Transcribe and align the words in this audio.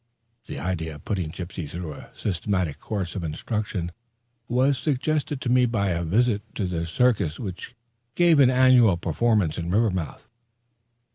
The 0.47 0.57
idea 0.57 0.95
of 0.95 1.05
putting 1.05 1.29
Gypsy 1.29 1.69
through 1.69 1.93
a 1.93 2.09
systematic 2.15 2.79
course 2.79 3.15
of 3.15 3.23
instruction 3.23 3.91
was 4.47 4.79
suggested 4.79 5.39
to 5.41 5.49
me 5.49 5.67
by 5.67 5.89
a 5.89 6.01
visit 6.03 6.41
to 6.55 6.65
the 6.65 6.87
circus 6.87 7.39
which 7.39 7.75
gave 8.15 8.39
an 8.39 8.49
annual 8.49 8.97
performance 8.97 9.59
in 9.59 9.69
Rivermouth. 9.69 10.27